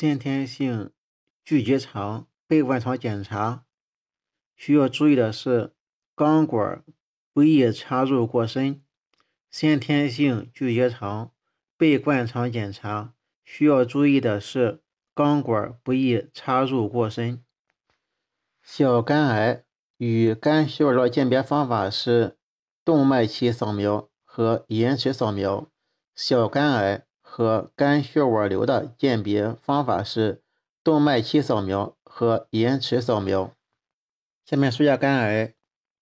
[0.00, 0.92] 先天性
[1.44, 3.64] 巨结肠被灌肠检查
[4.54, 5.74] 需要注意的是，
[6.14, 6.84] 钢管
[7.32, 8.80] 不宜插入过深。
[9.50, 11.32] 先天性巨结肠
[11.76, 13.14] 被灌肠检查
[13.44, 14.84] 需要注意的是，
[15.14, 17.42] 钢管不宜插入过深。
[18.62, 19.64] 小肝癌
[19.96, 22.38] 与肝血管的鉴别方法是
[22.84, 25.68] 动脉期扫描和延迟扫描。
[26.14, 27.07] 小肝癌。
[27.30, 30.42] 和肝血管瘤的鉴别方法是
[30.82, 33.54] 动脉期扫描和延迟扫描。
[34.44, 35.54] 下面说下肝癌，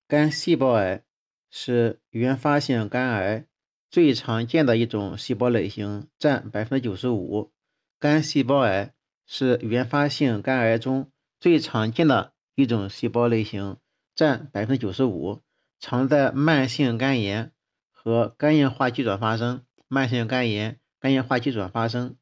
[0.06, 1.02] 肝细胞癌
[1.50, 3.44] 是原发性肝癌
[3.90, 7.52] 最常见的一种细胞类型，占百分之九十五。
[7.98, 8.94] 肝细胞癌
[9.26, 13.76] 是原发性肝癌中最常见的一种细胞类型，
[14.14, 15.42] 占百分之九十五，
[15.80, 17.52] 常在慢性肝炎
[17.90, 19.64] 和肝硬化期转发生。
[19.88, 20.80] 慢性肝炎。
[21.06, 22.16] 肝硬化期转发生，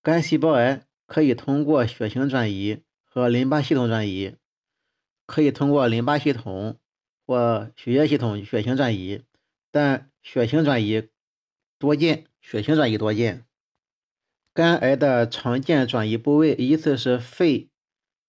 [0.00, 4.36] 肝细胞癌可以通过血型转移和淋巴系统转移，
[5.26, 6.80] 可以通过淋巴系统
[7.26, 9.22] 或血液系统血型转移，
[9.70, 11.10] 但血型转移
[11.78, 13.44] 多见，血型转移多见。
[14.54, 17.68] 肝癌的常见转移部位依次是肺、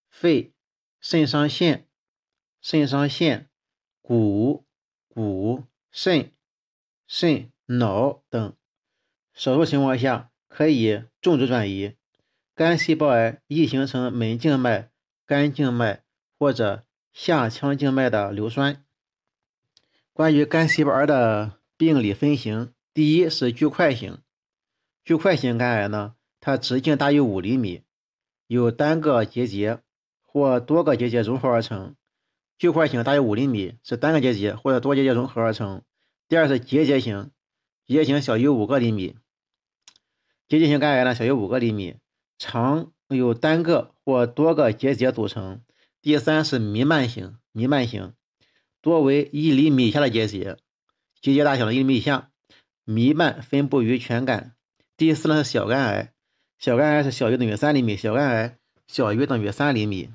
[0.10, 0.52] 肺、
[1.00, 1.88] 肾上腺、
[2.60, 3.50] 肾上腺、
[4.02, 4.66] 骨、
[5.08, 6.34] 骨、肾、
[7.08, 8.54] 肾、脑等。
[9.36, 11.96] 少数情况下可以种植转移。
[12.56, 14.90] 肝细胞癌易形成门静脉、
[15.26, 16.04] 肝静脉
[16.40, 18.86] 或者下腔静脉的硫栓。
[20.14, 24.20] 关于肝细胞癌的病理分型，第一是巨块型。
[25.04, 27.84] 巨块型肝癌呢，它直径大于五厘米，
[28.48, 29.80] 由单个结节
[30.22, 31.94] 或多个结节融合而成。
[32.58, 35.84] 巨块型大于五厘米是单个结节或者多结节融合而成。
[36.30, 37.32] 第二是结节型，
[37.86, 39.18] 结节型小于五个厘米。
[40.48, 41.96] 结节型肝癌呢，小于五个厘米，
[42.38, 45.62] 常有单个或多个结节组成。
[46.02, 48.14] 第三是弥漫型，弥漫型
[48.80, 50.58] 多为一厘米以下的结节，
[51.20, 52.30] 结节大小的一厘米以下，
[52.84, 54.54] 弥漫分布于全肝。
[54.96, 56.14] 第四呢是小肝癌，
[56.60, 60.12] 小肝癌是小于等于三厘米，小肝癌小于等于三厘米。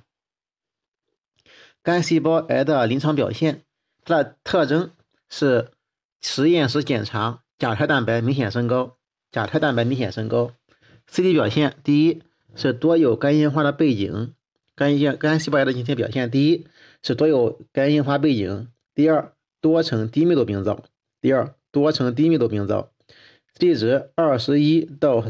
[1.82, 3.64] 肝细胞癌的临床表现，
[4.04, 4.92] 它的特征
[5.28, 5.72] 是
[6.20, 8.96] 实验室检查甲胎蛋白明显升高。
[9.32, 10.52] 甲胎蛋白明显升高
[11.08, 12.22] ，CT 表现第一
[12.56, 14.32] 是多有肝硬化的背景，
[14.74, 16.66] 肝硬肝细胞癌的形成表现第一
[17.00, 20.82] 是多有肝硬化背景，第二多呈低密度病灶，
[21.20, 22.90] 第二多呈低密度病灶
[23.56, 25.24] ，CT 值二十一到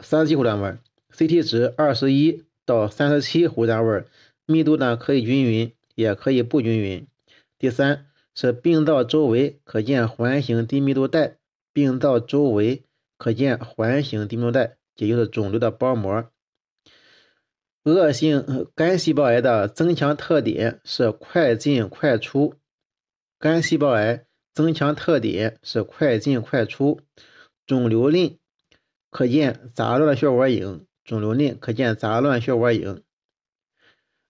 [0.00, 0.74] 三十七胡单位
[1.14, 4.04] ，CT 值二十一到三十七胡单位，
[4.46, 7.06] 密度呢可以均匀也可以不均匀。
[7.56, 11.36] 第三是病灶周围可见环形低密度带，
[11.72, 12.82] 病灶周围。
[13.22, 16.28] 可见环形低密度带，也就是肿瘤的包膜。
[17.84, 22.54] 恶性肝细胞癌的增强特点是快进快出。
[23.38, 27.00] 肝细胞癌增强特点是快进快出。
[27.64, 28.40] 肿瘤内
[29.08, 30.84] 可见杂乱的血管影。
[31.04, 33.04] 肿瘤内可见杂乱血管影。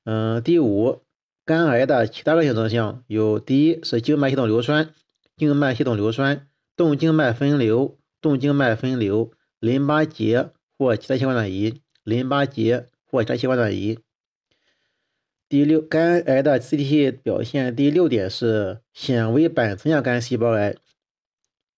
[0.04, 1.00] 嗯，第五，
[1.46, 4.92] 肝癌的其他恶性征象有：第一是静脉系统硫栓，
[5.34, 7.98] 静脉系统硫栓，动静脉分流。
[8.22, 13.98] 动静脉分流、淋巴结或其他器官转移、淋巴结或其他器官转移。
[15.48, 20.76] 第六，肝癌的 CT 表现第六点是显微板层样肝细胞癌。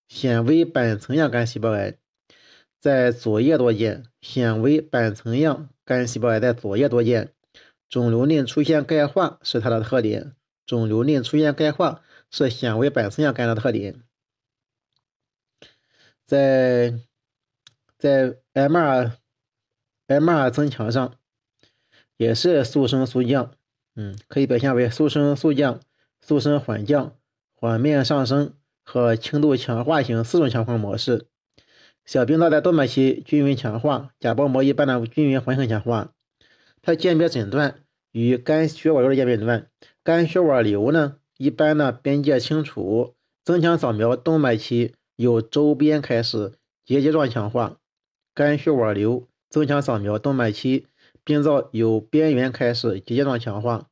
[0.06, 1.97] 显微板层样肝细胞癌
[2.78, 7.32] 在左叶多见，显微板层样肝细胞癌在左叶多见。
[7.88, 10.34] 肿瘤内出现钙化是它的特点，
[10.66, 14.03] 肿瘤内出现钙化是显微板层样肝的特点。
[16.27, 16.95] 在
[17.99, 21.15] 在 MR，MR 增强上
[22.17, 23.53] 也是速升速降，
[23.97, 25.81] 嗯，可以表现为速升速降、
[26.21, 27.17] 速升缓降、
[27.55, 31.27] 缓面上升和轻度强化型四种强化模式。
[32.05, 36.12] 小病灶在动脉期均匀强化，假包膜一般的均匀环形强化。
[36.82, 37.81] 它鉴别诊断
[38.12, 39.71] 与肝血管瘤的鉴别诊断，
[40.03, 44.94] 肝血管瘤呢一般呢边界清楚，增强扫描动脉期。
[45.16, 47.78] 由周边开始结节状强化，
[48.34, 50.88] 肝血管瘤增强扫描动脉期，
[51.22, 53.88] 病灶由边缘开始结节状强化，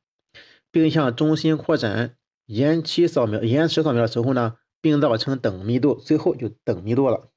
[0.71, 2.17] 并向中心扩展。
[2.45, 7.29] 延期扫描、延迟扫描的时候呢，病灶呈等密度，最后就等密度了。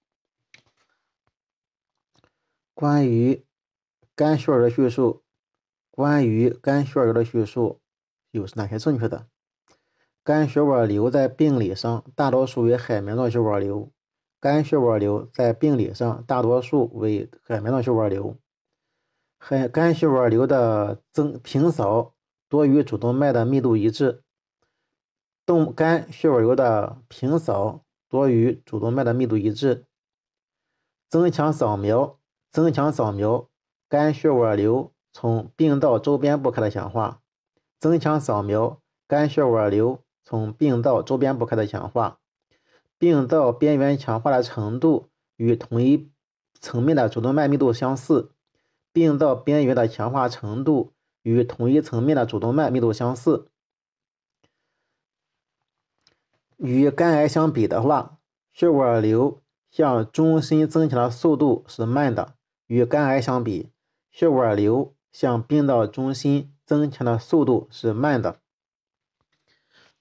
[2.74, 3.44] 关于
[4.16, 5.22] 肝血管的叙述，
[5.92, 7.80] 关于肝血管瘤的叙述
[8.32, 9.28] 又是哪些正确的？
[10.26, 13.88] 肝血管瘤在病理上大多数为海绵状血管瘤，
[14.40, 18.36] 肝血管瘤在病理上大多数为海绵状血管瘤。
[19.38, 22.14] 海肝血管瘤的增平扫
[22.48, 24.24] 多与主动脉的密度一致。
[25.44, 29.84] 动肝血管瘤的平扫多与主动脉的密度一致。
[31.08, 32.18] 增强扫描，
[32.50, 33.48] 增强扫描
[33.88, 37.20] 肝血管瘤从病道周边部开始强化。
[37.78, 42.18] 增强扫描肝血管瘤从病灶周边部开的强化。
[42.98, 46.10] 病灶边缘强化的程度与同一
[46.60, 48.32] 层面的主动脉密度相似。
[48.92, 50.92] 病灶边缘的强化程度
[51.22, 53.46] 与同一层面的主动脉密度相似。
[56.56, 58.18] 与肝癌相比的话，
[58.52, 59.40] 血管瘤
[59.70, 62.34] 向中心增强的速度是慢的。
[62.66, 63.70] 与肝癌相比，
[64.10, 68.40] 血管瘤向病灶中心增强的速度是慢的。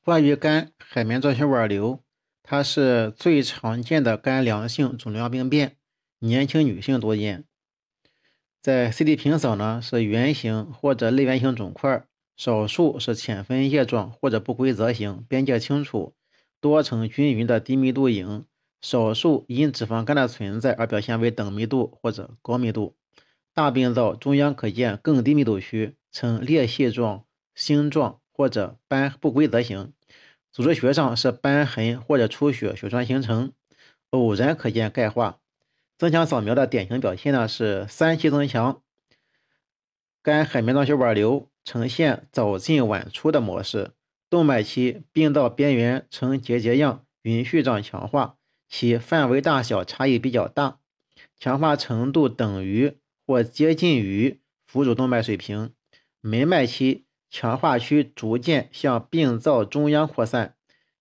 [0.06, 2.04] 关于肝海绵状血管瘤，
[2.44, 5.78] 它是最常见的肝良性肿瘤病变，
[6.19, 7.46] 年轻女性多见。
[8.62, 12.06] 在 CT 平扫呢，是圆形或者类圆形肿块，
[12.38, 16.13] 少数是浅分叶状或者不规则形，边界清楚。
[16.62, 18.46] 多呈均匀的低密度影，
[18.84, 22.96] 少数因脂肪肝的存在而表现为等密度或者高密度。
[23.56, 27.25] 大病灶中央可见更低密度区，呈裂隙状、
[27.56, 29.93] 星状或者斑不规则形。
[30.51, 33.53] 组织学上是瘢痕或者出血血栓形成，
[34.09, 35.39] 偶然可见钙化。
[35.97, 38.81] 增强扫描的典型表现呢是三期增强，
[40.21, 43.91] 肝海绵状血管瘤呈现早进晚出的模式。
[44.29, 48.35] 动脉期病道边缘呈结节样匀序状强化，
[48.67, 50.79] 其范围大小差异比较大，
[51.39, 55.73] 强化程度等于或接近于腹主动脉水平。
[56.19, 57.05] 门脉期
[57.35, 60.55] 强化区逐渐向病灶中央扩散，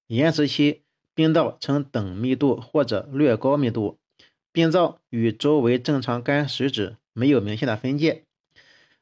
[0.08, 0.82] 延时期
[1.14, 4.00] 病灶呈等密度或者略高密度，
[4.50, 8.25] 病灶与周围正常肝实质没有明显的分界。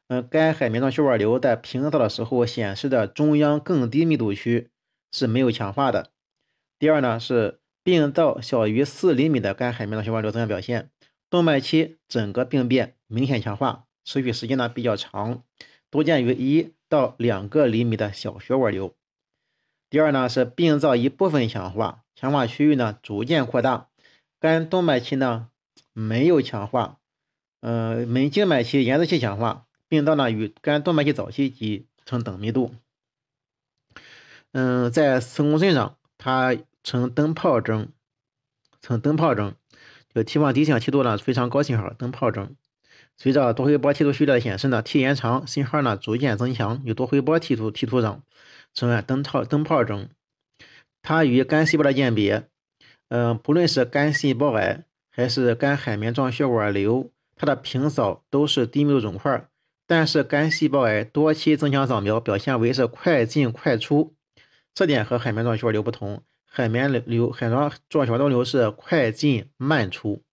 [0.09, 4.69] 嗯肝海绵状血管瘤在平扫的时候显示的中央更低密度区
[5.11, 6.11] 是没有强化的。
[6.79, 10.91] 第二呢是病灶小于四厘米的肝海绵状血管瘤增强表现，
[11.31, 15.43] 动脉期整个病变明显强化，持续时间呢比较长，
[15.93, 18.95] 多见于一到两个厘米的小血管瘤。
[19.91, 23.89] 第二呢是病灶一部分强化，强化区域呢逐渐扩大，
[24.41, 25.51] 肝动脉期呢
[25.93, 26.97] 没有强化，
[27.61, 29.67] 呃门静脉期延时期强化。
[29.87, 32.75] 病灶呢与肝动脉期早期及呈等密度，
[34.53, 37.93] 嗯，在磁共振上它呈灯泡征，
[38.81, 39.55] 呈灯泡征，
[40.15, 42.57] 就 T 望 D 向 T 度呢非常高信号，灯泡征。
[43.23, 48.25] 随着多回波 T 图序列的显示呢，T 延长，信号呢逐渐增强，有多回波 T 图 T 图上
[48.75, 50.09] 呈现灯泡灯泡征。
[51.03, 52.49] 它与肝细胞的鉴别，
[53.11, 59.47] 嗯，不论是肝细胞癌还是肝海绵状血管瘤，它的平扫都是低密度肿块。
[59.87, 64.17] 但是肝细胞癌多期增强扫描表现为是快进快出，
[64.75, 66.25] 这点和海绵状血管瘤不同。
[66.45, 70.25] 海绵瘤、海绵状血管瘤是快进慢出。